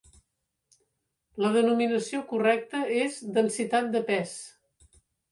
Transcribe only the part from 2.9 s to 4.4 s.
és densitat de pes.